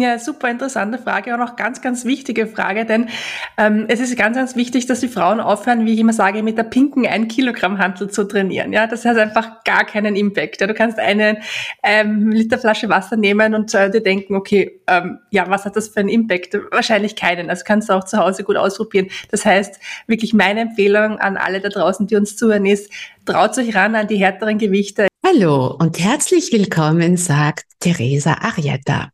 [0.00, 3.08] Ja, super interessante Frage und auch ganz, ganz wichtige Frage, denn
[3.56, 6.56] ähm, es ist ganz, ganz wichtig, dass die Frauen aufhören, wie ich immer sage, mit
[6.56, 8.72] der pinken 1 Kilogramm Hantel zu trainieren.
[8.72, 10.60] Ja, das hat einfach gar keinen Impact.
[10.60, 11.40] Ja, du kannst eine
[11.82, 15.88] ähm, Liter Flasche Wasser nehmen und äh, dir denken, okay, ähm, ja, was hat das
[15.88, 16.56] für einen Impact?
[16.70, 17.50] Wahrscheinlich keinen.
[17.50, 19.08] Also kannst du auch zu Hause gut ausprobieren.
[19.30, 22.92] Das heißt, wirklich meine Empfehlung an alle da draußen, die uns zuhören, ist,
[23.24, 25.08] traut euch ran an die härteren Gewichte.
[25.26, 29.10] Hallo und herzlich willkommen, sagt Theresa Arietta.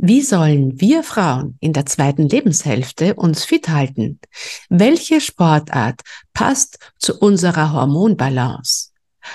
[0.00, 4.20] Wie sollen wir Frauen in der zweiten Lebenshälfte uns fit halten?
[4.68, 6.02] Welche Sportart
[6.32, 8.90] passt zu unserer Hormonbalance?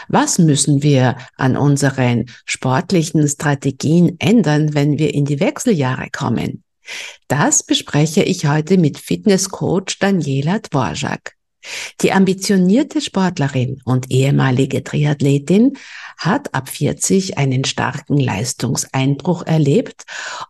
[0.08, 6.64] Was müssen wir an unseren sportlichen Strategien ändern, wenn wir in die Wechseljahre kommen?
[7.27, 11.36] Das bespreche ich heute mit Fitnesscoach Daniela Dvorak.
[12.02, 15.77] Die ambitionierte Sportlerin und ehemalige Triathletin
[16.17, 20.03] hat ab 40 einen starken Leistungseinbruch erlebt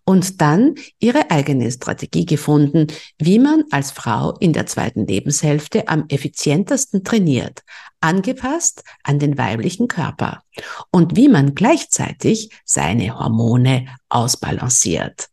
[0.05, 2.87] und dann ihre eigene Strategie gefunden,
[3.19, 7.61] wie man als Frau in der zweiten Lebenshälfte am effizientesten trainiert,
[8.01, 10.41] angepasst an den weiblichen Körper
[10.91, 15.29] und wie man gleichzeitig seine Hormone ausbalanciert.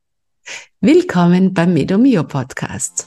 [0.80, 3.06] Willkommen beim Medomio Podcast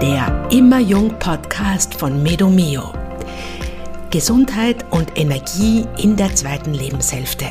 [0.00, 2.92] der Immer Jung Podcast von Medomio.
[4.10, 7.46] Gesundheit und Energie in der zweiten Lebenshälfte.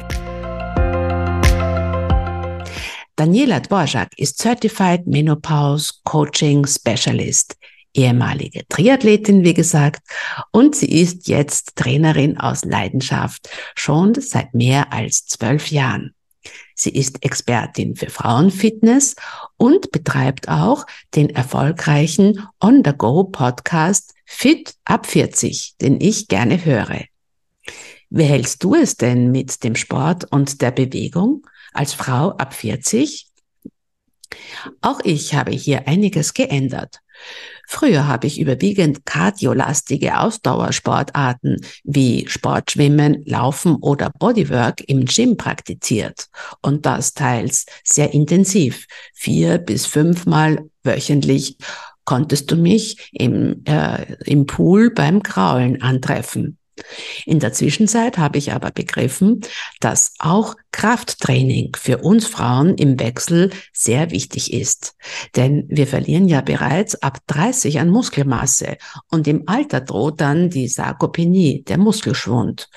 [3.17, 7.57] Daniela Dvorak ist Certified Menopause Coaching Specialist,
[7.93, 10.01] ehemalige Triathletin, wie gesagt,
[10.51, 16.13] und sie ist jetzt Trainerin aus Leidenschaft, schon seit mehr als zwölf Jahren.
[16.79, 19.15] Sie ist Expertin für Frauenfitness
[19.57, 27.05] und betreibt auch den erfolgreichen On-the-Go-Podcast Fit ab 40, den ich gerne höre.
[28.11, 33.27] Wie hältst du es denn mit dem Sport und der Bewegung als Frau ab 40?
[34.81, 36.99] Auch ich habe hier einiges geändert.
[37.69, 46.27] Früher habe ich überwiegend kardiolastige Ausdauersportarten wie Sportschwimmen, Laufen oder Bodywork im Gym praktiziert
[46.61, 48.87] und das teils sehr intensiv.
[49.13, 51.57] Vier bis fünfmal wöchentlich
[52.05, 56.57] konntest du mich im, äh, im Pool beim Kraulen antreffen.
[57.25, 59.41] In der Zwischenzeit habe ich aber begriffen,
[59.79, 64.95] dass auch Krafttraining für uns Frauen im Wechsel sehr wichtig ist.
[65.35, 68.77] Denn wir verlieren ja bereits ab 30 an Muskelmasse
[69.09, 72.69] und im Alter droht dann die Sarkopenie, der Muskelschwund.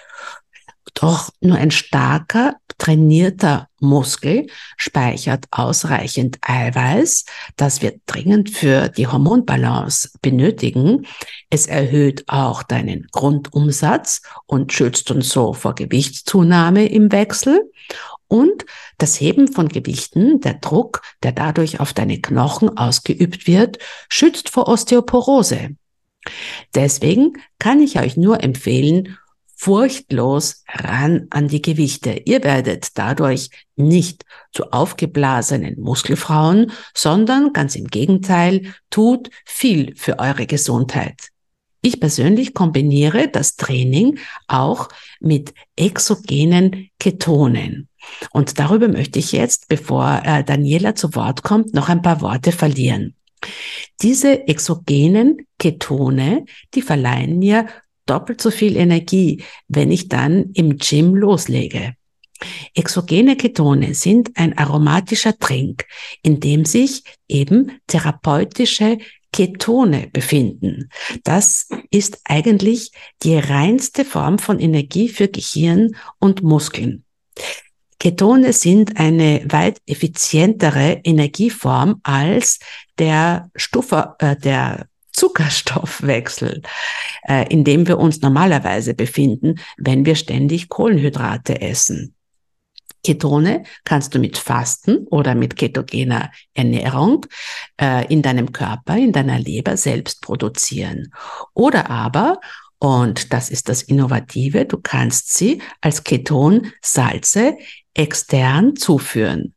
[1.00, 7.24] Doch nur ein starker, trainierter Muskel speichert ausreichend Eiweiß,
[7.56, 11.06] das wir dringend für die Hormonbalance benötigen.
[11.48, 17.70] Es erhöht auch deinen Grundumsatz und schützt uns so vor Gewichtszunahme im Wechsel.
[18.28, 18.66] Und
[18.98, 23.78] das Heben von Gewichten, der Druck, der dadurch auf deine Knochen ausgeübt wird,
[24.10, 25.70] schützt vor Osteoporose.
[26.74, 29.16] Deswegen kann ich euch nur empfehlen,
[29.60, 32.22] furchtlos ran an die Gewichte.
[32.24, 40.46] Ihr werdet dadurch nicht zu aufgeblasenen Muskelfrauen, sondern ganz im Gegenteil, tut viel für eure
[40.46, 41.28] Gesundheit.
[41.82, 44.88] Ich persönlich kombiniere das Training auch
[45.20, 47.88] mit exogenen Ketonen.
[48.32, 52.52] Und darüber möchte ich jetzt, bevor äh, Daniela zu Wort kommt, noch ein paar Worte
[52.52, 53.14] verlieren.
[54.00, 57.66] Diese exogenen Ketone, die verleihen mir
[58.10, 61.94] doppelt so viel Energie, wenn ich dann im Gym loslege.
[62.74, 65.84] Exogene Ketone sind ein aromatischer Trink,
[66.22, 68.98] in dem sich eben therapeutische
[69.32, 70.90] Ketone befinden.
[71.22, 72.90] Das ist eigentlich
[73.22, 77.04] die reinste Form von Energie für Gehirn und Muskeln.
[78.00, 82.58] Ketone sind eine weit effizientere Energieform als
[82.98, 86.62] der Stufe, äh, der Zuckerstoffwechsel,
[87.28, 92.14] äh, in dem wir uns normalerweise befinden, wenn wir ständig Kohlenhydrate essen.
[93.02, 97.26] Ketone kannst du mit Fasten oder mit ketogener Ernährung
[97.80, 101.12] äh, in deinem Körper, in deiner Leber selbst produzieren.
[101.54, 102.40] Oder aber,
[102.78, 107.56] und das ist das Innovative, du kannst sie als Ketonsalze
[107.94, 109.54] extern zuführen.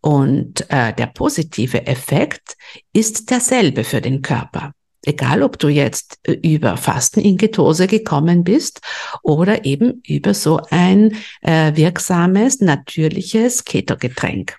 [0.00, 2.56] Und äh, der positive Effekt
[2.94, 4.72] ist derselbe für den Körper.
[5.04, 8.80] Egal, ob du jetzt äh, über Fasten in Ketose gekommen bist
[9.22, 14.56] oder eben über so ein äh, wirksames, natürliches Ketogetränk.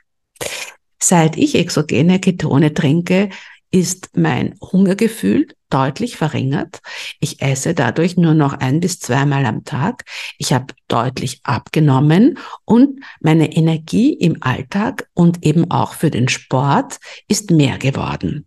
[0.99, 3.29] Seit ich exogene Ketone trinke,
[3.71, 6.81] ist mein Hungergefühl deutlich verringert.
[7.19, 10.03] Ich esse dadurch nur noch ein bis zweimal am Tag.
[10.37, 16.99] Ich habe deutlich abgenommen und meine Energie im Alltag und eben auch für den Sport
[17.27, 18.45] ist mehr geworden.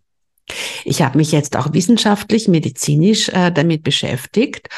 [0.83, 4.69] Ich habe mich jetzt auch wissenschaftlich, medizinisch äh, damit beschäftigt.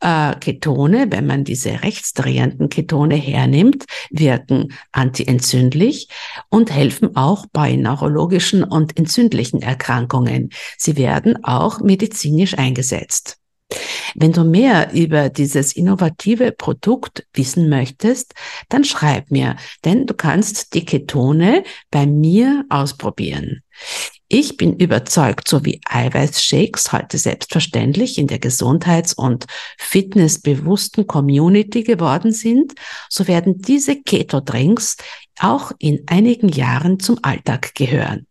[0.00, 6.08] Äh, Ketone, wenn man diese rechtsdrehenden Ketone hernimmt, wirken antientzündlich
[6.48, 10.50] und helfen auch bei neurologischen und entzündlichen Erkrankungen.
[10.78, 13.38] Sie werden auch medizinisch eingesetzt.
[14.14, 18.34] Wenn du mehr über dieses innovative Produkt wissen möchtest,
[18.68, 23.62] dann schreib mir, denn du kannst die Ketone bei mir ausprobieren.
[24.28, 29.46] Ich bin überzeugt, so wie Eiweißshakes heute selbstverständlich in der Gesundheits- und
[29.78, 32.74] fitnessbewussten Community geworden sind,
[33.08, 34.96] so werden diese Keto-Drinks
[35.38, 38.26] auch in einigen Jahren zum Alltag gehören.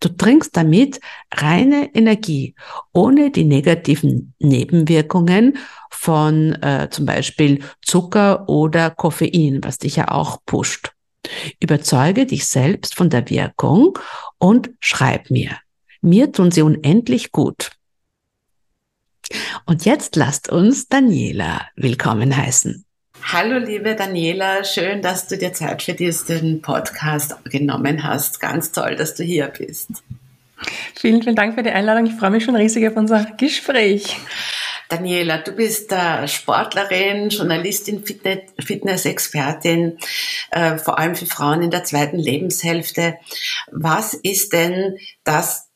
[0.00, 1.00] Du trinkst damit
[1.32, 2.56] reine Energie,
[2.92, 5.58] ohne die negativen Nebenwirkungen
[5.90, 10.92] von äh, zum Beispiel Zucker oder Koffein, was dich ja auch pusht.
[11.60, 13.98] Überzeuge dich selbst von der Wirkung
[14.38, 15.58] und schreib mir.
[16.00, 17.72] Mir tun sie unendlich gut.
[19.66, 22.84] Und jetzt lasst uns Daniela willkommen heißen.
[23.24, 28.40] Hallo liebe Daniela, schön, dass du dir Zeit für diesen Podcast genommen hast.
[28.40, 29.90] Ganz toll, dass du hier bist.
[30.94, 32.06] Vielen, vielen Dank für die Einladung.
[32.06, 34.16] Ich freue mich schon riesig auf unser Gespräch.
[34.88, 35.92] Daniela, du bist
[36.26, 39.98] Sportlerin, Journalistin, Fitness-Expertin,
[40.50, 43.18] äh, vor allem für Frauen in der zweiten Lebenshälfte.
[43.70, 45.68] Was ist denn das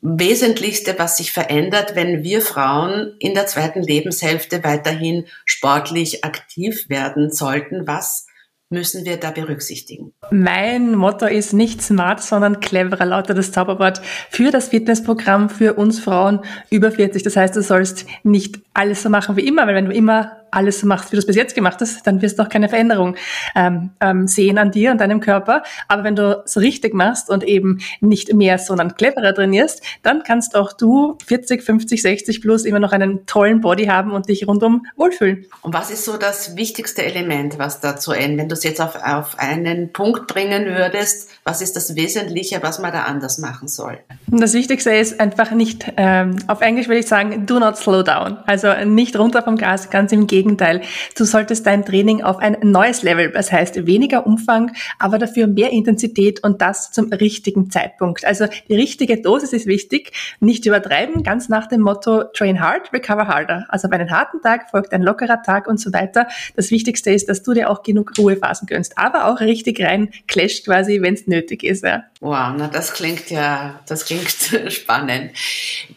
[0.00, 7.30] Wesentlichste, was sich verändert, wenn wir Frauen in der zweiten Lebenshälfte weiterhin sportlich aktiv werden
[7.30, 7.86] sollten?
[7.86, 8.26] Was
[8.72, 10.12] müssen wir da berücksichtigen?
[10.30, 16.00] Mein Motto ist nicht smart, sondern cleverer, lauter das Zauberwort für das Fitnessprogramm für uns
[16.00, 16.40] Frauen
[16.70, 17.22] über 40.
[17.22, 20.82] Das heißt, du sollst nicht alles so machen wie immer, weil wenn du immer alles
[20.82, 23.16] machst, wie du es bis jetzt gemacht hast, dann wirst du auch keine Veränderung
[23.56, 25.62] ähm, ähm, sehen an dir und deinem Körper.
[25.88, 30.54] Aber wenn du es richtig machst und eben nicht mehr, sondern cleverer trainierst, dann kannst
[30.54, 34.86] auch du 40, 50, 60 plus immer noch einen tollen Body haben und dich rundum
[34.96, 35.46] wohlfühlen.
[35.62, 38.96] Und was ist so das wichtigste Element, was dazu end, wenn du es jetzt auf,
[39.02, 43.98] auf einen Punkt bringen würdest, was ist das Wesentliche, was man da anders machen soll?
[44.28, 48.36] Das Wichtigste ist einfach nicht, ähm, auf Englisch würde ich sagen, do not slow down.
[48.46, 50.80] Also nicht runter vom Gas, ganz im Gegenteil Gegenteil.
[51.16, 55.70] Du solltest dein Training auf ein neues Level, das heißt weniger Umfang, aber dafür mehr
[55.70, 58.24] Intensität und das zum richtigen Zeitpunkt.
[58.24, 63.28] Also die richtige Dosis ist wichtig, nicht übertreiben, ganz nach dem Motto Train hard, recover
[63.28, 63.66] harder.
[63.68, 66.26] Also bei einem harten Tag folgt ein lockerer Tag und so weiter.
[66.56, 70.64] Das Wichtigste ist, dass du dir auch genug Ruhephasen gönnst, aber auch richtig rein clasht
[70.64, 71.84] quasi, wenn es nötig ist.
[71.84, 72.04] Ja.
[72.20, 74.30] Wow, na das klingt ja, das klingt
[74.72, 75.32] spannend.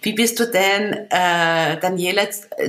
[0.02, 2.24] Wie bist du denn, äh, Daniela,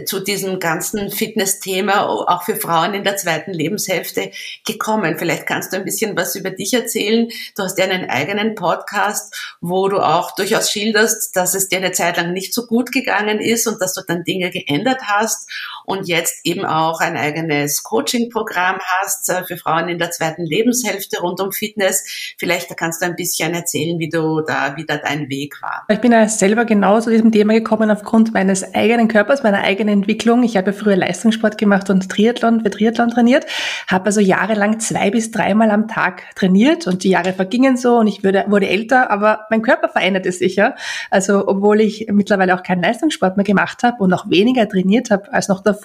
[0.05, 4.31] zu diesem ganzen Fitness Thema auch für Frauen in der zweiten Lebenshälfte
[4.65, 5.19] gekommen?
[5.19, 7.29] Vielleicht kannst du ein bisschen was über dich erzählen.
[7.57, 11.91] Du hast ja einen eigenen Podcast, wo du auch durchaus schilderst, dass es dir eine
[11.91, 15.51] Zeit lang nicht so gut gegangen ist und dass du dann Dinge geändert hast
[15.87, 21.21] und jetzt eben auch ein eigenes Coaching-Programm hast äh, für Frauen in der zweiten Lebenshälfte
[21.21, 22.35] rund um Fitness.
[22.39, 25.85] Vielleicht kannst du ein bisschen erzählen, wie du da, wie da dein Weg war.
[25.89, 30.01] Ich bin ja selber genau zu diesem Thema gekommen aufgrund meines eigenen Körpers, meiner eigenen
[30.01, 30.43] Entwicklung.
[30.43, 33.47] Ich habe ja früher Leistungssport gemacht und Triathlon, für Triathlon trainiert,
[33.87, 38.09] habe also jahrelang zwei bis dreimal am Tag trainiert und die Jahre vergingen so und
[38.09, 40.75] ich wurde, wurde älter, aber mein Körper veränderte sich ja.
[41.11, 45.33] Also obwohl ich mittlerweile auch keinen Leistungssport mehr gemacht habe und auch weniger trainiert habe
[45.33, 45.76] als noch davor,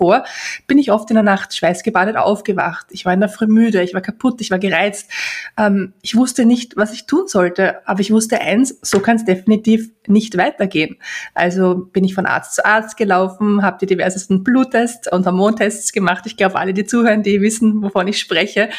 [0.68, 2.88] bin ich oft in der Nacht schweißgebadet aufgewacht.
[2.90, 5.12] Ich war in der Früh müde, ich war kaputt, ich war gereizt.
[5.58, 9.26] Ähm, ich wusste nicht, was ich tun sollte, aber ich wusste eins, so kann es
[9.26, 10.98] definitiv nicht weitergehen.
[11.34, 16.26] Also bin ich von Arzt zu Arzt gelaufen, habe die diversesten Bluttests und Hormontests gemacht.
[16.26, 18.70] Ich glaube, alle, die zuhören, die wissen, wovon ich spreche.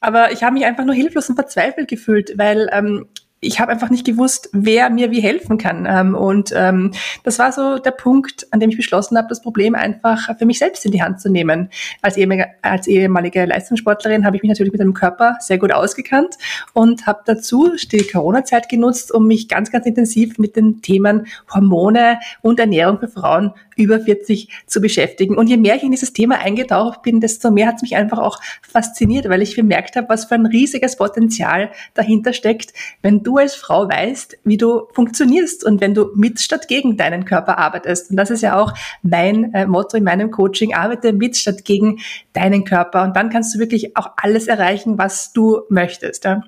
[0.00, 3.06] Aber ich habe mich einfach nur hilflos und verzweifelt gefühlt, weil ähm,
[3.44, 5.86] ich habe einfach nicht gewusst, wer mir wie helfen kann.
[5.88, 9.74] Ähm, und ähm, das war so der Punkt, an dem ich beschlossen habe, das Problem
[9.74, 11.68] einfach für mich selbst in die Hand zu nehmen.
[12.02, 16.36] Als ehemalige, als ehemalige Leistungssportlerin habe ich mich natürlich mit dem Körper sehr gut ausgekannt
[16.72, 22.18] und habe dazu die Corona-Zeit genutzt, um mich ganz, ganz intensiv mit den Themen Hormone
[22.42, 25.36] und Ernährung für Frauen über 40 zu beschäftigen.
[25.36, 28.18] Und je mehr ich in dieses Thema eingetaucht bin, desto mehr hat es mich einfach
[28.18, 32.72] auch fasziniert, weil ich bemerkt habe, was für ein riesiges Potenzial dahinter steckt,
[33.02, 37.24] wenn du als Frau weißt, wie du funktionierst und wenn du mit statt gegen deinen
[37.24, 38.10] Körper arbeitest.
[38.10, 38.72] Und das ist ja auch
[39.02, 42.00] mein äh, Motto in meinem Coaching, arbeite mit statt gegen
[42.32, 43.02] deinen Körper.
[43.02, 46.24] Und dann kannst du wirklich auch alles erreichen, was du möchtest.
[46.24, 46.42] Ja.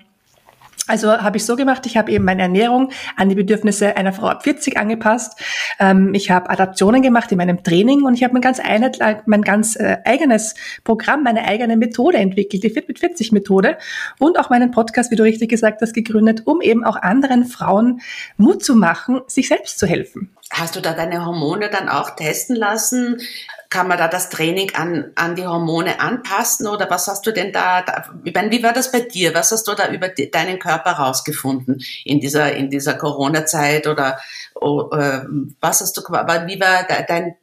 [0.88, 4.28] Also habe ich so gemacht, ich habe eben meine Ernährung an die Bedürfnisse einer Frau
[4.28, 5.38] ab 40 angepasst.
[5.80, 9.42] Ähm, ich habe Adaptionen gemacht in meinem Training und ich habe mein ganz, einheit, mein
[9.42, 10.54] ganz äh, eigenes
[10.84, 13.78] Programm, meine eigene Methode entwickelt, die Fit mit 40 Methode
[14.20, 18.00] und auch meinen Podcast, wie du richtig gesagt hast, gegründet, um eben auch anderen Frauen
[18.36, 20.30] Mut zu machen, sich selbst zu helfen.
[20.50, 23.20] Hast du da deine Hormone dann auch testen lassen?
[23.68, 27.52] Kann man da das Training an, an die Hormone anpassen oder was hast du denn
[27.52, 29.34] da, da wie war das bei dir?
[29.34, 34.20] Was hast du da über die, deinen Körper rausgefunden in dieser, in dieser Corona-Zeit oder
[34.54, 35.22] oh, äh,
[35.60, 37.34] was hast du, wie war dein,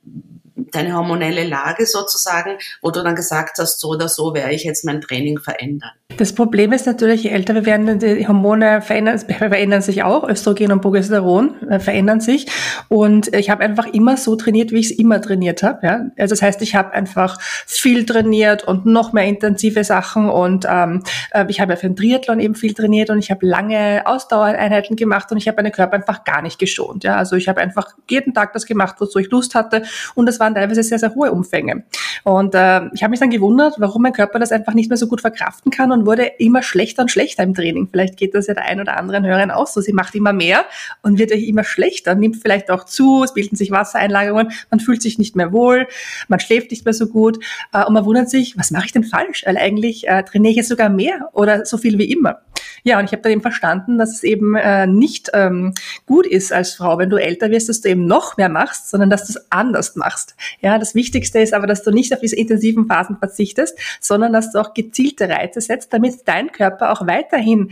[0.55, 4.85] deine hormonelle Lage sozusagen, wo du dann gesagt hast, so oder so werde ich jetzt
[4.85, 5.91] mein Training verändern?
[6.17, 10.27] Das Problem ist natürlich, je älter wir werden, die Hormone verändern, verändern sich auch.
[10.27, 12.45] Östrogen und Progesteron äh, verändern sich.
[12.87, 15.85] Und ich habe einfach immer so trainiert, wie ich es immer trainiert habe.
[15.85, 16.01] Ja?
[16.17, 20.29] Also das heißt, ich habe einfach viel trainiert und noch mehr intensive Sachen.
[20.29, 23.45] Und ähm, äh, ich habe ja für den Triathlon eben viel trainiert und ich habe
[23.45, 27.03] lange Ausdauereinheiten gemacht und ich habe meinen Körper einfach gar nicht geschont.
[27.03, 27.17] Ja?
[27.17, 29.83] Also ich habe einfach jeden Tag das gemacht, wozu ich Lust hatte.
[30.13, 31.83] Und das waren teilweise sehr, sehr hohe Umfänge.
[32.23, 35.07] Und äh, ich habe mich dann gewundert, warum mein Körper das einfach nicht mehr so
[35.07, 37.87] gut verkraften kann und wurde immer schlechter und schlechter im Training.
[37.91, 39.81] Vielleicht geht das ja der ein oder anderen Hörerin auch so.
[39.81, 40.65] Sie macht immer mehr
[41.01, 45.17] und wird immer schlechter, nimmt vielleicht auch zu, es bilden sich Wassereinlagerungen, man fühlt sich
[45.17, 45.87] nicht mehr wohl,
[46.27, 47.43] man schläft nicht mehr so gut
[47.73, 49.43] äh, und man wundert sich, was mache ich denn falsch?
[49.45, 52.41] Weil eigentlich äh, trainiere ich jetzt sogar mehr oder so viel wie immer.
[52.83, 55.73] Ja, und ich habe dann eben verstanden, dass es eben äh, nicht ähm,
[56.05, 59.09] gut ist als Frau, wenn du älter wirst, dass du eben noch mehr machst, sondern
[59.09, 60.35] dass du es anders machst.
[60.59, 64.51] Ja, das Wichtigste ist aber, dass du nicht auf diese intensiven Phasen verzichtest, sondern dass
[64.51, 67.71] du auch gezielte Reize setzt, damit dein Körper auch weiterhin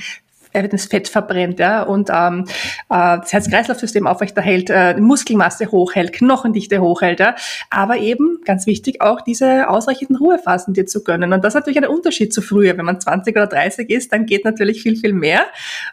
[0.54, 2.46] das Fett verbrennt ja, und ähm,
[2.90, 7.20] äh, das Herz-Kreislauf-System aufrechterhält, äh, Muskelmasse hochhält, Knochendichte hochhält.
[7.20, 7.36] Ja,
[7.70, 11.34] aber eben, ganz wichtig, auch diese ausreichenden Ruhephasen dir zu gönnen.
[11.34, 12.78] Und das ist natürlich ein Unterschied zu früher.
[12.78, 15.46] Wenn man 20 oder 30 ist, dann geht natürlich viel, viel mehr.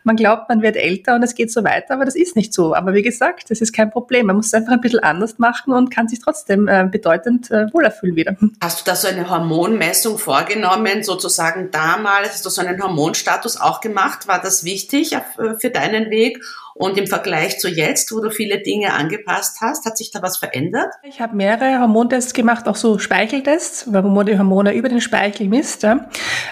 [0.05, 2.75] Man glaubt, man wird älter und es geht so weiter, aber das ist nicht so.
[2.75, 4.27] Aber wie gesagt, das ist kein Problem.
[4.27, 7.73] Man muss es einfach ein bisschen anders machen und kann sich trotzdem äh, bedeutend äh,
[7.73, 8.37] wohler wieder.
[8.61, 12.31] Hast du da so eine Hormonmessung vorgenommen, sozusagen damals?
[12.31, 14.29] Hast du so einen Hormonstatus auch gemacht?
[14.29, 15.15] War das das wichtig
[15.61, 16.43] für deinen Weg?
[16.79, 20.37] Und im Vergleich zu jetzt, wo du viele Dinge angepasst hast, hat sich da was
[20.37, 20.87] verändert?
[21.03, 25.49] Ich habe mehrere Hormontests gemacht, auch so Speicheltests, wo man die Hormone über den Speichel
[25.49, 25.83] misst.
[25.83, 26.09] Ja.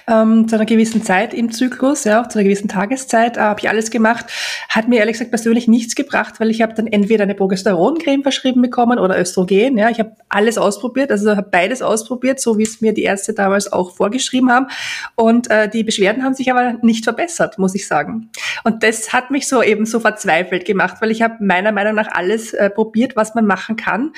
[0.08, 3.60] Ähm, zu einer gewissen Zeit im Zyklus, ja, auch zu einer gewissen Tageszeit äh, habe
[3.60, 4.26] ich alles gemacht.
[4.68, 8.62] Hat mir ehrlich gesagt persönlich nichts gebracht, weil ich habe dann entweder eine Progesteroncreme verschrieben
[8.62, 9.78] bekommen oder Östrogen.
[9.78, 9.90] Ja.
[9.90, 13.72] Ich habe alles ausprobiert, also habe beides ausprobiert, so wie es mir die Ärzte damals
[13.72, 14.66] auch vorgeschrieben haben.
[15.14, 18.30] Und äh, die Beschwerden haben sich aber nicht verbessert, muss ich sagen.
[18.64, 22.08] Und das hat mich so eben so verzweifelt gemacht, weil ich habe meiner Meinung nach
[22.10, 24.12] alles äh, probiert, was man machen kann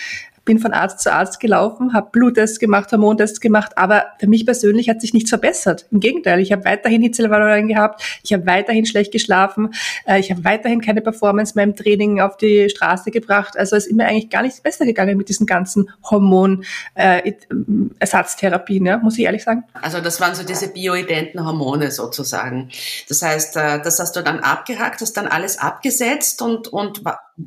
[0.49, 4.88] bin von Arzt zu Arzt gelaufen, habe Bluttests gemacht, Hormontests gemacht, aber für mich persönlich
[4.88, 5.85] hat sich nichts verbessert.
[5.90, 9.75] Im Gegenteil, ich habe weiterhin Hitzelevaluierungen gehabt, ich habe weiterhin schlecht geschlafen,
[10.07, 13.59] äh, ich habe weiterhin keine Performance mehr im Training auf die Straße gebracht.
[13.59, 18.97] Also es ist mir eigentlich gar nichts besser gegangen mit diesen ganzen Hormonersatztherapien, äh, ja,
[18.97, 19.64] muss ich ehrlich sagen.
[19.83, 22.71] Also das waren so diese bioidenten Hormone sozusagen.
[23.07, 27.02] Das heißt, äh, das hast du dann abgehakt, hast dann alles abgesetzt und, und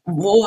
[0.06, 0.46] wo,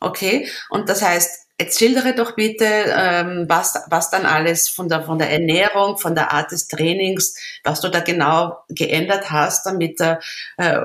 [0.00, 5.02] okay, und das heißt, Jetzt schildere doch bitte, ähm, was, was dann alles von der,
[5.02, 10.00] von der Ernährung, von der Art des Trainings, was du da genau geändert hast, damit
[10.00, 10.16] äh,
[10.56, 10.80] äh,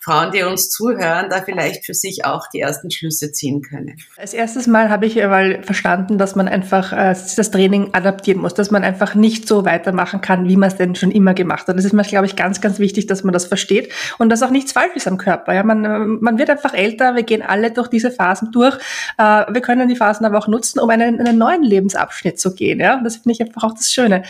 [0.00, 3.96] Frauen, die uns zuhören, da vielleicht für sich auch die ersten Schlüsse ziehen können.
[4.18, 8.52] Als erstes Mal habe ich mal verstanden, dass man einfach äh, das Training adaptieren muss,
[8.52, 11.78] dass man einfach nicht so weitermachen kann, wie man es denn schon immer gemacht hat.
[11.78, 14.50] Das ist mir, glaube ich, ganz, ganz wichtig, dass man das versteht und dass auch
[14.50, 15.54] nichts falsch ist am Körper.
[15.54, 15.62] Ja?
[15.62, 18.76] Man, man wird einfach älter, wir gehen alle durch diese Phasen durch.
[19.16, 22.54] Äh, wir können können die Phasen aber auch nutzen, um einen, einen neuen Lebensabschnitt zu
[22.54, 22.80] gehen.
[22.80, 23.00] Ja?
[23.02, 24.22] Das finde ich einfach auch das Schöne.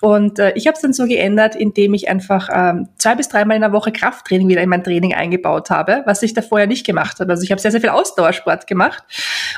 [0.00, 3.56] Und äh, ich habe es dann so geändert, indem ich einfach ähm, zwei bis dreimal
[3.56, 6.86] in der Woche Krafttraining wieder in mein Training eingebaut habe, was ich da vorher nicht
[6.86, 7.30] gemacht habe.
[7.32, 9.02] Also ich habe sehr, sehr viel Ausdauersport gemacht.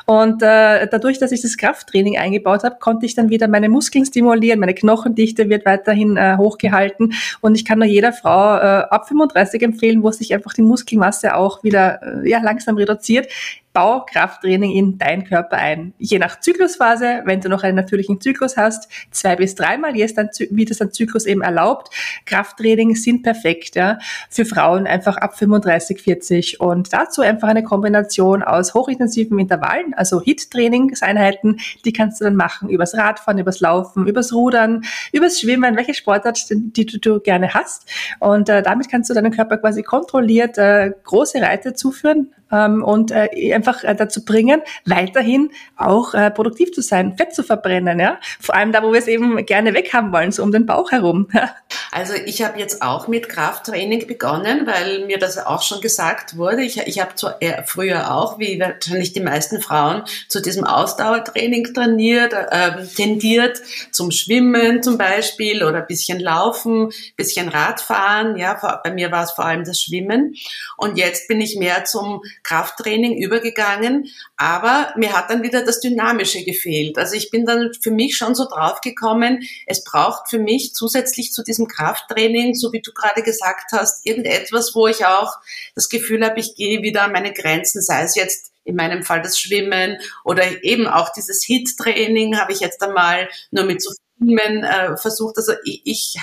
[0.07, 4.07] Und äh, dadurch, dass ich das Krafttraining eingebaut habe, konnte ich dann wieder meine Muskeln
[4.07, 7.13] stimulieren, meine Knochendichte wird weiterhin äh, hochgehalten.
[7.41, 11.37] Und ich kann nur jeder Frau äh, ab 35 empfehlen, wo sich einfach die Muskelmasse
[11.37, 13.29] auch wieder äh, ja, langsam reduziert,
[13.73, 15.95] Bau Krafttraining in deinen Körper ein.
[15.99, 20.81] Je nach Zyklusphase, wenn du noch einen natürlichen Zyklus hast, zwei bis dreimal, wie das
[20.81, 21.93] ein Zyklus eben erlaubt.
[22.27, 23.99] Krafttraining sind perfekt ja,
[24.29, 30.21] für Frauen einfach ab 35, 40 und dazu einfach eine Kombination aus hochintensiven Intervallen, also
[30.21, 35.95] HIT-Trainingseinheiten, die kannst du dann machen übers Radfahren, übers Laufen, übers Rudern, übers Schwimmen, welche
[35.95, 37.91] Sportart, die du, du gerne hast.
[38.19, 43.11] Und äh, damit kannst du deinen Körper quasi kontrolliert äh, große Reize zuführen, ähm, und
[43.11, 48.19] äh, einfach äh, dazu bringen, weiterhin auch äh, produktiv zu sein, Fett zu verbrennen, ja.
[48.41, 51.29] Vor allem da, wo wir es eben gerne weghaben wollen, so um den Bauch herum.
[51.93, 56.63] also ich habe jetzt auch mit Krafttraining begonnen, weil mir das auch schon gesagt wurde.
[56.63, 57.13] Ich, ich habe
[57.67, 64.83] früher auch, wie wahrscheinlich die meisten Frauen, zu diesem Ausdauertraining trainiert, äh, tendiert, zum Schwimmen
[64.83, 68.37] zum Beispiel oder bisschen Laufen, bisschen Radfahren.
[68.37, 70.35] Ja, bei mir war es vor allem das Schwimmen.
[70.77, 76.45] Und jetzt bin ich mehr zum Krafttraining übergegangen, aber mir hat dann wieder das Dynamische
[76.45, 76.99] gefehlt.
[76.99, 81.43] Also ich bin dann für mich schon so draufgekommen, es braucht für mich zusätzlich zu
[81.43, 85.33] diesem Krafttraining, so wie du gerade gesagt hast, irgendetwas, wo ich auch
[85.75, 89.23] das Gefühl habe, ich gehe wieder an meine Grenzen, sei es jetzt in meinem Fall
[89.23, 94.63] das Schwimmen oder eben auch dieses Hit-Training habe ich jetzt einmal nur mit so Filmen
[94.63, 95.37] äh, versucht.
[95.37, 96.17] Also ich, ich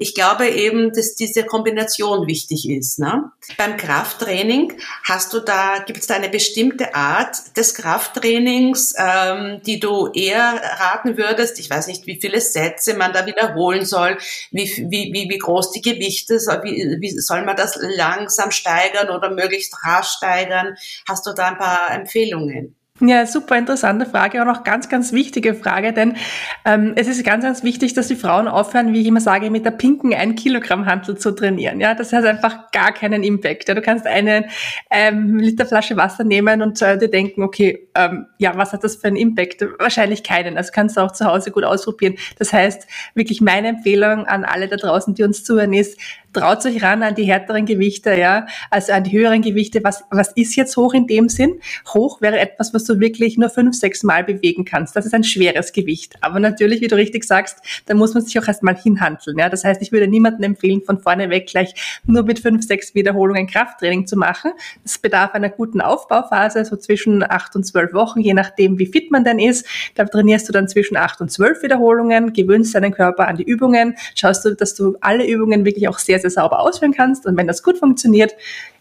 [0.00, 3.00] ich glaube eben, dass diese Kombination wichtig ist.
[3.00, 3.32] Ne?
[3.56, 9.80] Beim Krafttraining hast du da, gibt es da eine bestimmte Art des Krafttrainings, ähm, die
[9.80, 11.58] du eher raten würdest?
[11.58, 14.18] Ich weiß nicht, wie viele Sätze man da wiederholen soll,
[14.52, 19.10] wie, wie, wie, wie groß die Gewichte, soll, wie, wie soll man das langsam steigern
[19.10, 20.76] oder möglichst rasch steigern?
[21.08, 22.77] Hast du da ein paar Empfehlungen?
[23.00, 26.16] Ja, super interessante Frage und auch ganz, ganz wichtige Frage, denn
[26.64, 29.64] ähm, es ist ganz, ganz wichtig, dass die Frauen aufhören, wie ich immer sage, mit
[29.64, 31.78] der pinken 1 Kilogramm Hantel zu trainieren.
[31.78, 33.68] Ja, das hat einfach gar keinen Impact.
[33.68, 34.48] Ja, du kannst eine
[34.90, 38.96] ähm, Liter Flasche Wasser nehmen und äh, dir denken, okay, ähm, ja, was hat das
[38.96, 39.64] für einen Impact?
[39.78, 40.56] Wahrscheinlich keinen.
[40.56, 42.16] Also kannst du auch zu Hause gut ausprobieren.
[42.40, 46.00] Das heißt, wirklich meine Empfehlung an alle da draußen, die uns zuhören, ist,
[46.32, 49.80] traut euch ran an die härteren Gewichte, ja, also an die höheren Gewichte.
[49.82, 51.60] Was, was ist jetzt hoch in dem Sinn?
[51.92, 54.94] Hoch wäre etwas, was du wirklich nur fünf, sechs Mal bewegen kannst.
[54.94, 56.16] Das ist ein schweres Gewicht.
[56.20, 59.48] Aber natürlich, wie du richtig sagst, da muss man sich auch erstmal hinhandeln, ja.
[59.48, 63.46] Das heißt, ich würde niemandem empfehlen, von vorne weg gleich nur mit fünf, sechs Wiederholungen
[63.46, 64.52] Krafttraining zu machen.
[64.84, 69.10] Es bedarf einer guten Aufbauphase, so zwischen acht und zwölf Wochen, je nachdem, wie fit
[69.10, 69.66] man denn ist.
[69.94, 73.96] Da trainierst du dann zwischen acht und zwölf Wiederholungen, gewöhnst deinen Körper an die Übungen,
[74.14, 77.26] schaust du, dass du alle Übungen wirklich auch sehr, sehr sehr sauber ausführen kannst.
[77.26, 78.34] Und wenn das gut funktioniert,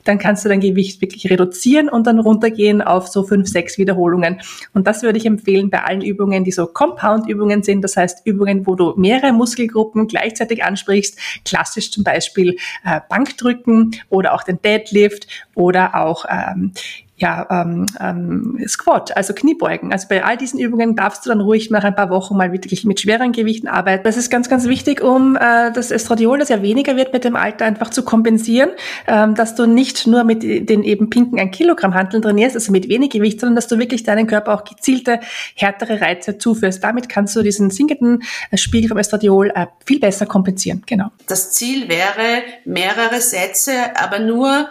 [0.03, 4.39] dann kannst du dein Gewicht wirklich reduzieren und dann runtergehen auf so fünf, sechs Wiederholungen.
[4.74, 7.82] Und das würde ich empfehlen bei allen Übungen, die so Compound-Übungen sind.
[7.84, 11.20] Das heißt Übungen, wo du mehrere Muskelgruppen gleichzeitig ansprichst.
[11.44, 16.72] Klassisch zum Beispiel äh, Bankdrücken oder auch den Deadlift oder auch ähm,
[17.20, 19.92] ja, ähm, ähm, Squat, also Kniebeugen.
[19.92, 22.86] Also bei all diesen Übungen darfst du dann ruhig nach ein paar Wochen mal wirklich
[22.86, 24.03] mit schweren Gewichten arbeiten.
[24.03, 27.36] Das ist ganz, ganz wichtig, um äh, das Estradiol, das ja weniger wird mit dem
[27.36, 28.70] Alter, einfach zu kompensieren,
[29.08, 32.88] ähm, dass du nicht nur mit den eben pinken 1 Kilogramm Handeln trainierst, also mit
[32.88, 35.20] wenig Gewicht, sondern dass du wirklich deinen Körper auch gezielte,
[35.56, 36.84] härtere Reize zuführst.
[36.84, 40.84] Damit kannst du diesen sinkenden äh, Spiegel vom Estradiol äh, viel besser kompensieren.
[40.86, 41.08] Genau.
[41.25, 44.68] Das Ziel wäre mehrere Sätze, aber nur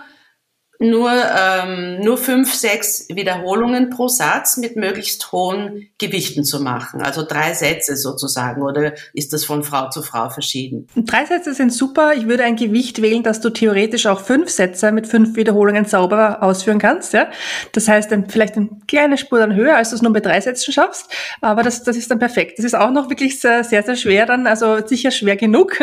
[0.79, 7.03] nur, ähm, nur fünf, sechs Wiederholungen pro Satz mit möglichst hohen Gewichten zu machen.
[7.03, 8.63] Also drei Sätze sozusagen.
[8.63, 10.89] Oder ist das von Frau zu Frau verschieden?
[10.97, 12.13] Drei Sätze sind super.
[12.15, 16.43] Ich würde ein Gewicht wählen, dass du theoretisch auch fünf Sätze mit fünf Wiederholungen sauber
[16.43, 17.13] ausführen kannst.
[17.13, 17.29] Ja?
[17.73, 20.73] Das heißt, vielleicht eine kleine Spur dann höher, als du es nur bei drei Sätzen
[20.73, 21.11] schaffst.
[21.41, 22.59] Aber das, das ist dann perfekt.
[22.59, 24.47] Das ist auch noch wirklich sehr, sehr, sehr schwer dann.
[24.47, 25.81] Also sicher schwer genug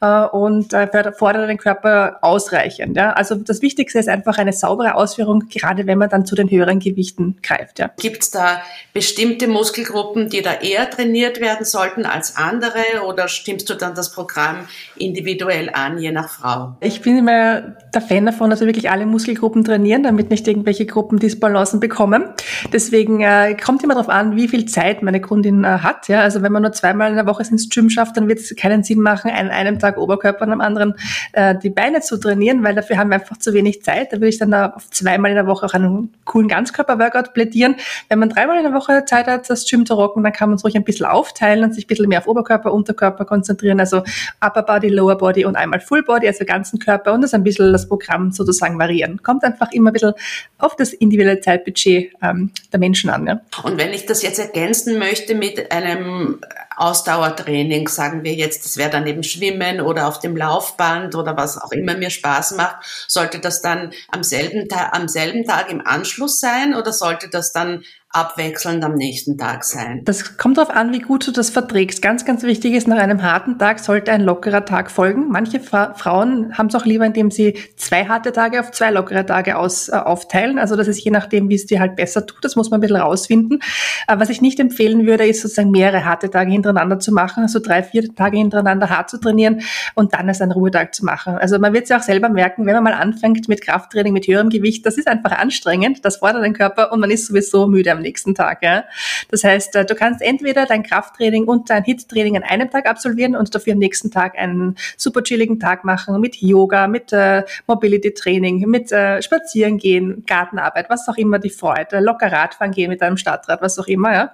[0.00, 2.96] äh, und äh, fordert den Körper ausreichend.
[2.96, 3.12] Ja?
[3.12, 6.50] Also das Wichtigste ist einfach, einfach eine saubere Ausführung, gerade wenn man dann zu den
[6.50, 7.78] höheren Gewichten greift.
[7.78, 7.90] Ja.
[7.98, 8.62] Gibt es da
[8.92, 14.12] bestimmte Muskelgruppen, die da eher trainiert werden sollten als andere oder stimmst du dann das
[14.12, 16.76] Programm individuell an, je nach Frau?
[16.80, 17.60] Ich bin immer
[17.94, 22.24] der Fan davon, dass wir wirklich alle Muskelgruppen trainieren, damit nicht irgendwelche Gruppen Disbalancen bekommen.
[22.72, 26.08] Deswegen äh, kommt immer darauf an, wie viel Zeit meine Kundin äh, hat.
[26.08, 26.20] Ja?
[26.20, 28.84] Also wenn man nur zweimal in der Woche ins Gym schafft, dann wird es keinen
[28.84, 30.94] Sinn machen, an einem Tag Oberkörper und am anderen
[31.32, 34.19] äh, die Beine zu trainieren, weil dafür haben wir einfach zu wenig Zeit.
[34.20, 37.76] Würde ich dann da auf zweimal in der Woche auch einen coolen Ganzkörper-Workout plädieren.
[38.08, 40.56] Wenn man dreimal in der Woche Zeit hat, das Gym zu rocken, dann kann man
[40.56, 43.80] es ruhig ein bisschen aufteilen und sich ein bisschen mehr auf Oberkörper, Unterkörper konzentrieren.
[43.80, 44.02] Also
[44.40, 47.72] Upper Body, Lower Body und einmal Full Body, also ganzen Körper und das ein bisschen
[47.72, 49.22] das Programm sozusagen variieren.
[49.22, 50.12] Kommt einfach immer ein bisschen
[50.58, 53.26] auf das individuelle Zeitbudget ähm, der Menschen an.
[53.26, 53.40] Ja.
[53.62, 56.38] Und wenn ich das jetzt ergänzen möchte mit einem
[56.80, 61.60] Ausdauertraining, sagen wir jetzt, das wäre dann eben Schwimmen oder auf dem Laufband oder was
[61.60, 66.40] auch immer mir Spaß macht, sollte das dann am selben, am selben Tag im Anschluss
[66.40, 70.02] sein oder sollte das dann abwechselnd am nächsten Tag sein?
[70.04, 72.02] Das kommt darauf an, wie gut du das verträgst.
[72.02, 75.28] Ganz, ganz wichtig ist, nach einem harten Tag sollte ein lockerer Tag folgen.
[75.28, 79.24] Manche Fra Frauen haben es auch lieber, indem sie zwei harte Tage auf zwei lockere
[79.24, 80.58] Tage aus, äh, aufteilen.
[80.58, 82.44] Also das ist je nachdem, wie es dir halt besser tut.
[82.44, 83.60] Das muss man ein bisschen rausfinden.
[84.08, 87.60] Äh, was ich nicht empfehlen würde, ist sozusagen mehrere harte Tage hintereinander zu machen, also
[87.60, 89.60] drei, vier Tage hintereinander hart zu trainieren
[89.94, 91.34] und dann es einen Ruhetag zu machen.
[91.34, 94.26] Also man wird es ja auch selber merken, wenn man mal anfängt mit Krafttraining, mit
[94.26, 97.92] höherem Gewicht, das ist einfach anstrengend, das fordert den Körper und man ist sowieso müde
[97.92, 98.62] am nächsten Tag.
[98.62, 98.84] Ja?
[99.30, 103.36] Das heißt, äh, du kannst entweder dein Krafttraining und dein HIT-Training an einem Tag absolvieren
[103.36, 108.68] und dafür am nächsten Tag einen super chilligen Tag machen mit Yoga, mit äh, Mobility-Training,
[108.68, 113.62] mit äh, Spazierengehen, Gartenarbeit, was auch immer die Freude, locker Radfahren gehen mit einem Stadtrad,
[113.62, 114.12] was auch immer.
[114.12, 114.32] Ja?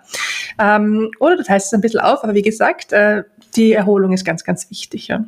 [0.59, 3.25] Ähm, oder du teilst es ein bisschen auf, aber wie gesagt, äh,
[3.57, 5.09] die Erholung ist ganz, ganz wichtig.
[5.09, 5.25] Ja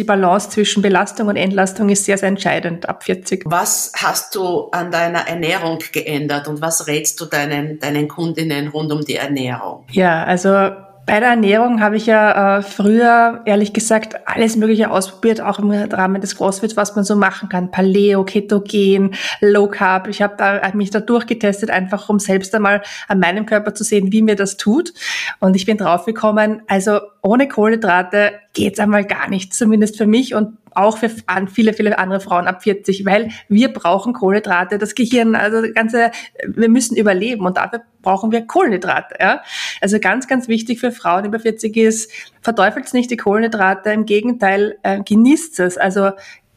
[0.00, 3.42] die Balance zwischen Belastung und Entlastung ist sehr, sehr entscheidend ab 40.
[3.44, 8.90] Was hast du an deiner Ernährung geändert und was rätst du deinen, deinen Kundinnen rund
[8.92, 9.84] um die Ernährung?
[9.90, 10.70] Ja, also
[11.10, 15.68] bei der Ernährung habe ich ja äh, früher, ehrlich gesagt, alles Mögliche ausprobiert, auch im
[15.72, 17.72] Rahmen des CrossFit, was man so machen kann.
[17.72, 20.06] Paleo, Ketogen, Low Carb.
[20.06, 23.82] Ich habe da, hab mich da durchgetestet, einfach um selbst einmal an meinem Körper zu
[23.82, 24.92] sehen, wie mir das tut.
[25.40, 30.36] Und ich bin draufgekommen, also ohne Kohlenhydrate geht's einmal gar nicht, zumindest für mich.
[30.36, 31.10] Und auch für
[31.52, 36.10] viele, viele andere Frauen ab 40, weil wir brauchen Kohlenhydrate, das Gehirn, also das ganze,
[36.46, 39.16] wir müssen überleben und dafür brauchen wir Kohlenhydrate.
[39.20, 39.42] Ja?
[39.80, 44.78] Also ganz, ganz wichtig für Frauen über 40 ist, verteufelt nicht die Kohlenhydrate, im Gegenteil,
[44.82, 45.76] äh, genießt es.
[45.76, 46.10] Also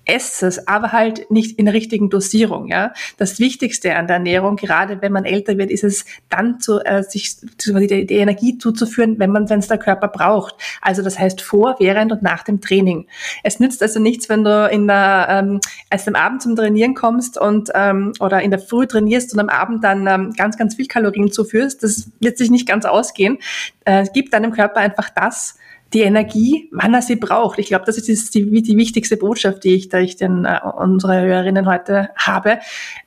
[0.06, 2.68] esse es, aber halt nicht in der richtigen Dosierung.
[2.68, 6.80] Ja, das Wichtigste an der Ernährung, gerade wenn man älter wird, ist es dann zu
[6.80, 10.56] äh, sich die, die Energie zuzuführen, wenn man es der Körper braucht.
[10.82, 13.08] Also das heißt vor, während und nach dem Training.
[13.44, 17.38] Es nützt also nichts, wenn du in der ähm, erst am Abend zum Trainieren kommst
[17.40, 20.88] und ähm, oder in der Früh trainierst und am Abend dann ähm, ganz ganz viel
[20.88, 21.84] Kalorien zuführst.
[21.84, 23.38] Das wird sich nicht ganz ausgehen.
[23.86, 25.58] Äh, gib deinem Körper einfach das
[25.94, 27.60] die Energie, wann er sie braucht.
[27.60, 31.22] Ich glaube, das ist die, die wichtigste Botschaft, die ich, da ich den, äh, unsere
[31.22, 32.60] Hörerinnen heute habe.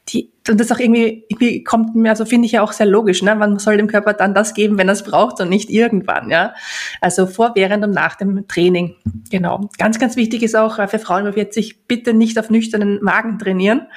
[0.08, 3.22] Die, und das auch irgendwie, irgendwie kommt mir, also finde ich ja auch sehr logisch,
[3.22, 3.34] ne?
[3.34, 6.54] Man soll dem Körper dann das geben, wenn er es braucht und nicht irgendwann, ja.
[7.00, 8.94] Also vor, während und nach dem Training.
[9.30, 9.68] Genau.
[9.78, 13.38] Ganz, ganz wichtig ist auch äh, für Frauen über 40, bitte nicht auf nüchternen Magen
[13.38, 13.88] trainieren,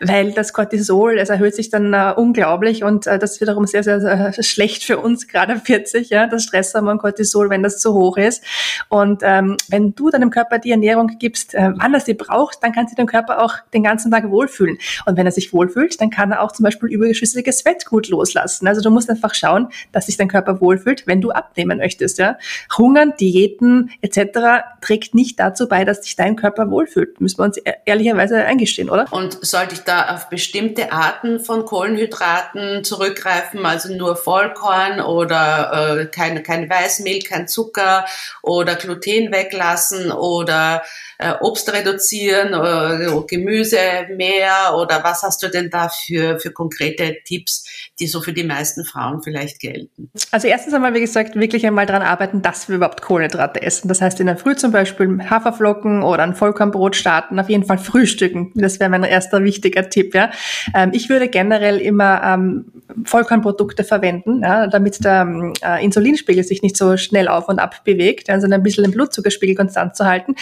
[0.00, 3.82] weil das Cortisol, es erhöht sich dann uh, unglaublich und uh, das ist wiederum sehr,
[3.82, 8.16] sehr, sehr schlecht für uns, gerade 40, ja, das Stresshormon Cortisol, wenn das zu hoch
[8.16, 8.42] ist.
[8.88, 12.72] Und ähm, wenn du deinem Körper die Ernährung gibst, äh, wann er sie braucht, dann
[12.72, 14.78] kann sich dein Körper auch den ganzen Tag wohlfühlen.
[15.04, 18.68] Und wenn er sich wohlfühlt, dann kann er auch zum Beispiel übergeschüssiges Fett gut loslassen.
[18.68, 22.18] Also du musst einfach schauen, dass sich dein Körper wohlfühlt, wenn du abnehmen möchtest.
[22.18, 22.38] Ja?
[22.76, 24.64] Hungern, Diäten etc.
[24.80, 27.20] trägt nicht dazu bei, dass sich dein Körper wohlfühlt.
[27.20, 29.06] Müssen wir uns e-, ehrlicherweise eingestehen, oder?
[29.10, 36.06] Und sollte ich da auf bestimmte Arten von Kohlenhydraten zurückgreifen, also nur Vollkorn oder äh,
[36.06, 38.04] kein, kein Weißmehl, kein Zucker
[38.42, 40.82] oder Gluten weglassen oder
[41.18, 43.78] äh, Obst reduzieren, äh, Gemüse
[44.16, 47.64] mehr oder was hast du denn da für, für konkrete Tipps,
[48.00, 50.10] die so für die meisten Frauen vielleicht gelten?
[50.30, 53.88] Also erstens einmal, wie gesagt, wirklich einmal daran arbeiten, dass wir überhaupt Kohlenhydrate essen.
[53.88, 57.78] Das heißt, in der Früh zum Beispiel Haferflocken oder ein Vollkornbrot starten, auf jeden Fall
[57.78, 58.52] frühstücken.
[58.54, 60.14] Das wäre mein erster wichtiger Tipp.
[60.14, 60.30] Ja.
[60.74, 62.66] Ähm, ich würde generell immer ähm,
[63.04, 67.84] Vollkornprodukte verwenden, ja, damit der ähm, äh, Insulinspiegel sich nicht so schnell auf und ab
[67.84, 70.34] bewegt, also ein bisschen den Blutzuckerspiegel konstant zu halten.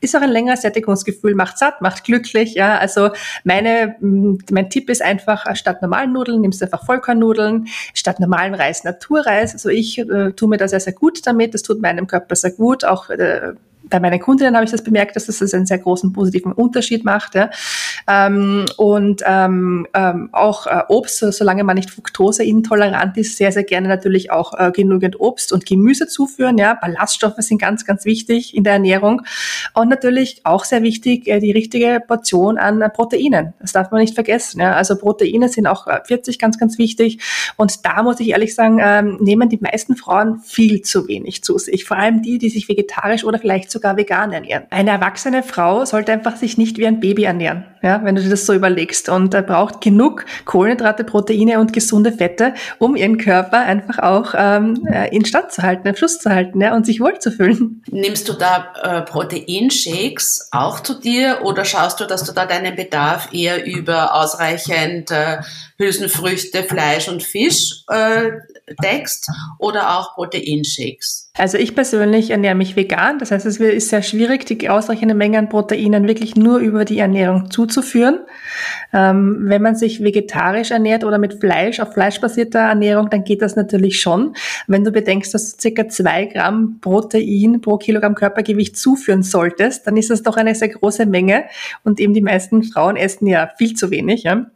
[0.00, 2.54] Ist auch ein längeres Sättigungsgefühl, macht satt, macht glücklich.
[2.54, 3.10] Ja, also
[3.44, 8.54] meine, mein Tipp ist einfach, äh, statt normalen Nudeln nimmst du einfach Vollkornnudeln, statt normalen
[8.54, 9.52] Reis Naturreis.
[9.52, 11.54] Also ich äh, tue mir da sehr, sehr gut damit.
[11.54, 12.84] Das tut meinem Körper sehr gut.
[12.84, 13.52] Auch äh,
[13.90, 17.34] bei meinen Kundinnen habe ich das bemerkt, dass das einen sehr großen positiven Unterschied macht.
[17.34, 17.50] Ja.
[18.08, 23.88] Ähm, und ähm, ähm, auch äh, Obst, solange man nicht fruktoseintolerant ist, sehr, sehr gerne
[23.88, 26.58] natürlich auch äh, genügend Obst und Gemüse zuführen.
[26.58, 26.74] Ja.
[26.74, 29.22] Ballaststoffe sind ganz, ganz wichtig in der Ernährung.
[29.74, 33.54] Und natürlich auch sehr wichtig, äh, die richtige Portion an äh, Proteinen.
[33.60, 34.60] Das darf man nicht vergessen.
[34.60, 34.74] Ja.
[34.74, 37.18] Also Proteine sind auch 40 äh, ganz, ganz wichtig.
[37.56, 41.58] Und da muss ich ehrlich sagen, ähm, nehmen die meisten Frauen viel zu wenig zu
[41.58, 41.84] sich.
[41.84, 44.64] Vor allem die, die sich vegetarisch oder vielleicht sogar vegan ernähren.
[44.70, 48.30] Eine erwachsene Frau sollte einfach sich nicht wie ein Baby ernähren, ja, wenn du dir
[48.30, 49.08] das so überlegst.
[49.08, 54.86] Und er braucht genug Kohlenhydrate, Proteine und gesunde Fette, um ihren Körper einfach auch ähm,
[54.90, 57.82] äh, in Stand zu halten, im Schuss zu halten ja, und sich wohlzufühlen.
[57.90, 62.76] Nimmst du da äh, Proteinshakes auch zu dir oder schaust du, dass du da deinen
[62.76, 65.38] Bedarf eher über ausreichend äh,
[65.78, 68.30] Hülsenfrüchte, Fleisch und Fisch äh,
[68.82, 71.24] deckst oder auch Proteinshakes?
[71.36, 73.18] Also ich persönlich ernähre mich vegan.
[73.18, 77.00] Das heißt, es ist sehr schwierig, die ausreichende Menge an Proteinen wirklich nur über die
[77.00, 78.20] Ernährung zuzuführen.
[78.92, 83.56] Ähm, wenn man sich vegetarisch ernährt oder mit Fleisch, auf fleischbasierter Ernährung, dann geht das
[83.56, 84.36] natürlich schon.
[84.68, 89.96] Wenn du bedenkst, dass du circa zwei Gramm Protein pro Kilogramm Körpergewicht zuführen solltest, dann
[89.96, 91.46] ist das doch eine sehr große Menge.
[91.82, 94.22] Und eben die meisten Frauen essen ja viel zu wenig.
[94.22, 94.46] Ja?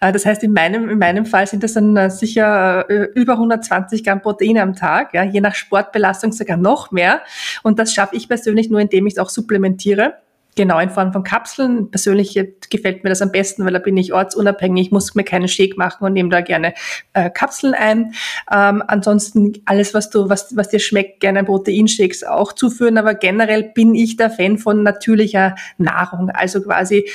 [0.00, 3.34] Äh, das heißt, in meinem, in meinem Fall sind das dann äh, sicher äh, über
[3.34, 7.22] 120 Gramm Protein am Tag, ja, je nach Sportbelastung sogar noch mehr.
[7.62, 10.14] Und das schaffe ich persönlich nur, indem ich es auch supplementiere.
[10.58, 11.88] Genau, in Form von Kapseln.
[11.92, 12.34] Persönlich
[12.68, 16.04] gefällt mir das am besten, weil da bin ich ortsunabhängig, muss mir keinen Shake machen
[16.04, 16.74] und nehme da gerne
[17.12, 18.14] äh, Kapseln ein.
[18.52, 22.98] Ähm, ansonsten alles, was du, was, was dir schmeckt, gerne Proteinshakes auch zuführen.
[22.98, 26.30] Aber generell bin ich der Fan von natürlicher Nahrung.
[26.30, 27.08] Also quasi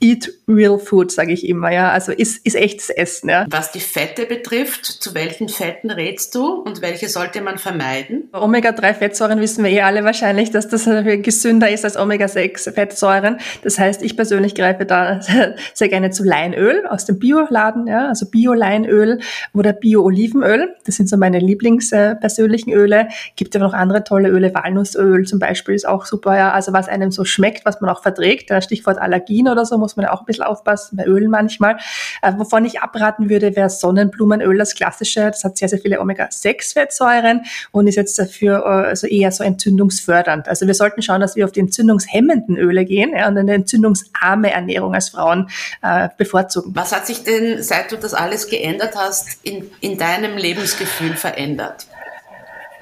[0.00, 1.90] Eat real food, sage ich immer, ja.
[1.90, 3.46] Also ist, ist echtes Essen, ja.
[3.50, 8.28] Was die Fette betrifft, zu welchen Fetten rätst du und welche sollte man vermeiden?
[8.32, 13.38] Omega-3-Fettsäuren wissen wir eh alle wahrscheinlich, dass das gesünder ist als Omega-6-Fettsäuren.
[13.62, 15.20] Das heißt, ich persönlich greife da
[15.74, 19.20] sehr, gerne zu Leinöl aus dem Bioladen, ja, also Bio-Leinöl
[19.52, 20.74] oder Bio-Olivenöl.
[20.84, 23.08] Das sind so meine Lieblingspersönlichen äh, Öle.
[23.36, 26.52] Gibt aber noch andere tolle Öle, Walnussöl zum Beispiel ist auch super, ja.
[26.52, 29.96] Also was einem so schmeckt, was man auch verträgt, Stichwort Allergien oder so, muss muss
[29.96, 31.78] man auch ein bisschen aufpassen, bei Ölen manchmal.
[32.22, 35.22] Äh, wovon ich abraten würde, wäre Sonnenblumenöl, das klassische.
[35.22, 40.48] Das hat sehr, sehr viele Omega-6-Fettsäuren und ist jetzt dafür äh, also eher so entzündungsfördernd.
[40.48, 44.52] Also wir sollten schauen, dass wir auf die entzündungshemmenden Öle gehen ja, und eine entzündungsarme
[44.52, 45.50] Ernährung als Frauen
[45.82, 46.72] äh, bevorzugen.
[46.74, 51.86] Was hat sich denn, seit du das alles geändert hast, in, in deinem Lebensgefühl verändert?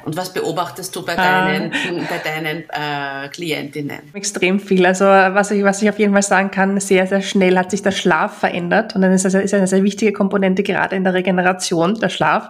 [0.08, 3.98] Und was beobachtest du bei deinen, ähm, bei deinen äh, Klientinnen?
[4.14, 4.86] Extrem viel.
[4.86, 7.82] Also was ich, was ich auf jeden Fall sagen kann, sehr, sehr schnell hat sich
[7.82, 8.94] der Schlaf verändert.
[8.94, 12.48] Und dann ist das ist eine sehr wichtige Komponente gerade in der Regeneration, der Schlaf.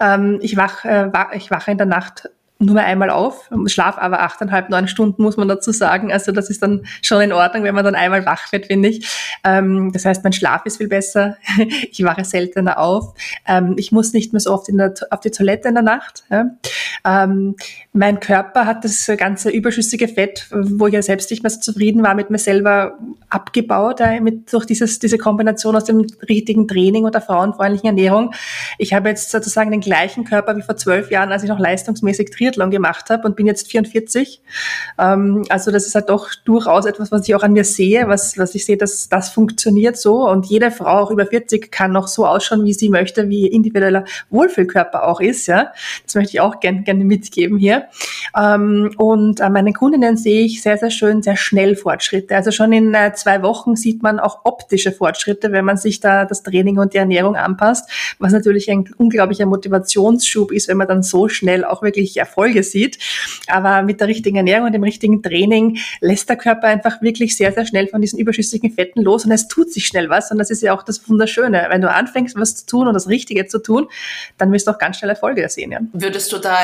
[0.00, 4.20] Ähm, ich, wach, äh, ich wache in der Nacht nur mehr einmal auf, schlaf aber
[4.20, 6.12] achteinhalb, neun Stunden, muss man dazu sagen.
[6.12, 9.08] Also das ist dann schon in Ordnung, wenn man dann einmal wach wird, finde ich.
[9.44, 11.36] Ähm, das heißt, mein Schlaf ist viel besser.
[11.90, 13.14] ich wache seltener auf.
[13.46, 16.24] Ähm, ich muss nicht mehr so oft in der, auf die Toilette in der Nacht.
[16.30, 16.46] Ja.
[17.06, 17.56] Ähm,
[17.92, 22.02] mein Körper hat das ganze überschüssige Fett, wo ich ja selbst nicht mehr so zufrieden
[22.02, 27.04] war mit mir selber, abgebaut, äh, mit, durch dieses, diese Kombination aus dem richtigen Training
[27.04, 28.32] und der frauenfreundlichen Ernährung.
[28.78, 32.30] Ich habe jetzt sozusagen den gleichen Körper wie vor zwölf Jahren, als ich noch leistungsmäßig
[32.30, 34.40] Triathlon gemacht habe und bin jetzt 44.
[34.98, 38.38] Ähm, also das ist halt doch durchaus etwas, was ich auch an mir sehe, was,
[38.38, 42.08] was ich sehe, dass das funktioniert so und jede Frau auch über 40 kann noch
[42.08, 45.46] so ausschauen, wie sie möchte, wie individueller Wohlfühlkörper auch ist.
[45.46, 45.72] Ja,
[46.04, 47.84] Das möchte ich auch gerne gern mitgeben hier.
[48.38, 52.36] Ähm, und an meinen Kundinnen sehe ich sehr, sehr schön, sehr schnell Fortschritte.
[52.36, 56.24] Also schon in äh, zwei Wochen sieht man auch optische Fortschritte, wenn man sich da
[56.24, 61.02] das Training und die Ernährung anpasst, was natürlich ein unglaublicher Motivationsschub ist, wenn man dann
[61.02, 62.98] so schnell auch wirklich Erfolge sieht.
[63.48, 67.52] Aber mit der richtigen Ernährung und dem richtigen Training lässt der Körper einfach wirklich sehr,
[67.52, 70.30] sehr schnell von diesen überschüssigen Fetten los und es tut sich schnell was.
[70.30, 71.66] Und das ist ja auch das Wunderschöne.
[71.70, 73.88] Wenn du anfängst, was zu tun und das Richtige zu tun,
[74.38, 75.72] dann wirst du auch ganz schnell Erfolge sehen.
[75.72, 75.80] Ja.
[75.92, 76.56] Würdest du da,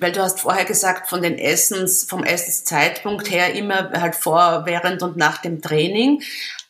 [0.00, 5.02] weil du hast vorher gesagt, von den Essens, vom Essenszeitpunkt her immer halt vor, während
[5.02, 6.22] und nach dem Training.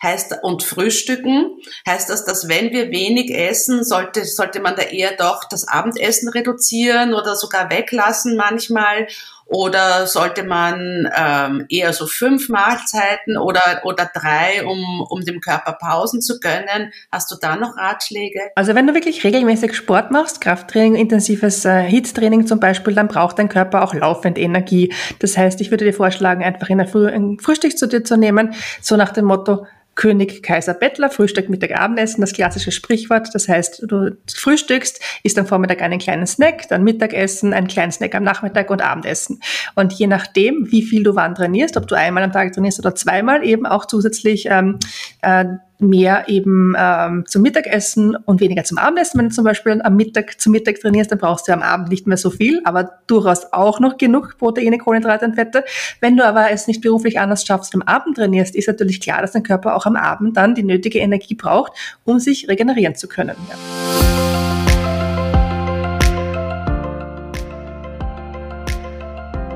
[0.03, 5.17] Heißt und Frühstücken, heißt das, dass wenn wir wenig essen, sollte, sollte man da eher
[5.17, 9.07] doch das Abendessen reduzieren oder sogar weglassen manchmal
[9.53, 15.75] oder sollte man ähm, eher so fünf Mahlzeiten oder, oder drei, um, um dem Körper
[15.75, 16.91] Pausen zu gönnen?
[17.13, 18.41] Hast du da noch Ratschläge?
[18.55, 23.39] Also wenn du wirklich regelmäßig Sport machst, Krafttraining, intensives äh, HIT-Training zum Beispiel, dann braucht
[23.39, 24.95] dein Körper auch laufend Energie.
[25.19, 28.17] Das heißt, ich würde dir vorschlagen, einfach in der Früh ein Frühstück zu dir zu
[28.17, 33.29] nehmen, so nach dem Motto, König, Kaiser, Bettler, Frühstück, Mittag, Abendessen, das klassische Sprichwort.
[33.35, 38.15] Das heißt, du frühstückst, isst am Vormittag einen kleinen Snack, dann Mittagessen, einen kleinen Snack
[38.15, 39.41] am Nachmittag und Abendessen.
[39.75, 42.95] Und je nachdem, wie viel du wann trainierst, ob du einmal am Tag trainierst oder
[42.95, 44.79] zweimal, eben auch zusätzlich ähm,
[45.21, 45.45] äh,
[45.83, 49.19] mehr eben ähm, zum Mittagessen und weniger zum Abendessen.
[49.19, 52.07] Wenn du zum Beispiel am Mittag zum Mittag trainierst, dann brauchst du am Abend nicht
[52.07, 55.65] mehr so viel, aber durchaus auch noch genug Proteine, Kohlenhydrate und Fette.
[56.01, 59.33] Wenn du aber es nicht beruflich anders schaffst, am Abend trainierst, ist natürlich klar, dass
[59.33, 61.73] dein Körper auch am Abend dann die nötige Energie braucht,
[62.05, 63.37] um sich regenerieren zu können.
[63.49, 63.57] Ja.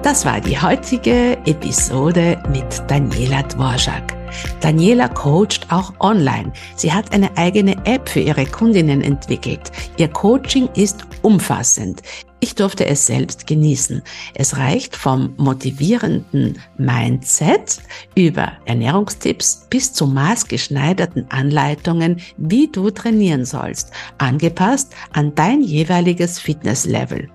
[0.06, 4.25] Das war die heutige Episode mit Daniela Dvorak.
[4.60, 6.52] Daniela coacht auch online.
[6.74, 9.70] Sie hat eine eigene App für ihre Kundinnen entwickelt.
[9.96, 12.02] Ihr Coaching ist umfassend.
[12.40, 14.02] Ich durfte es selbst genießen.
[14.34, 17.78] Es reicht vom motivierenden Mindset
[18.14, 27.30] über Ernährungstipps bis zu maßgeschneiderten Anleitungen, wie du trainieren sollst, angepasst an dein jeweiliges Fitnesslevel.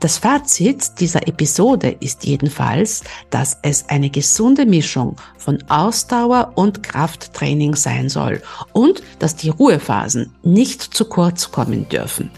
[0.00, 7.74] Das Fazit dieser Episode ist jedenfalls, dass es eine gesunde Mischung von Ausdauer und Krafttraining
[7.74, 8.42] sein soll
[8.72, 12.30] und dass die Ruhephasen nicht zu kurz kommen dürfen.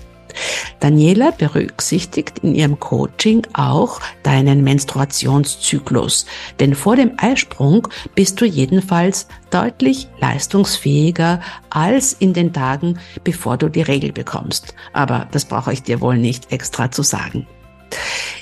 [0.81, 6.27] Daniela berücksichtigt in ihrem Coaching auch deinen Menstruationszyklus,
[6.61, 13.69] denn vor dem Eisprung bist du jedenfalls deutlich leistungsfähiger als in den Tagen, bevor du
[13.69, 14.75] die Regel bekommst.
[14.93, 17.47] Aber das brauche ich dir wohl nicht extra zu sagen.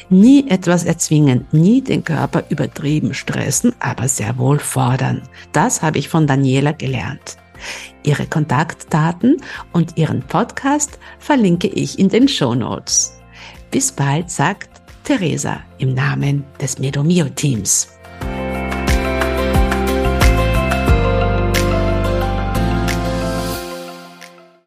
[0.09, 5.22] Nie etwas erzwingen, nie den Körper übertrieben stressen, aber sehr wohl fordern.
[5.52, 7.38] Das habe ich von Daniela gelernt.
[8.03, 9.37] Ihre Kontaktdaten
[9.73, 13.19] und Ihren Podcast verlinke ich in den Show Notes.
[13.71, 17.95] Bis bald, sagt Theresa im Namen des Medomio Teams.